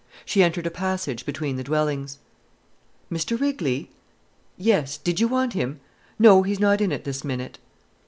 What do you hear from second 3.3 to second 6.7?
Rigley?—Yes! Did you want him? No, he's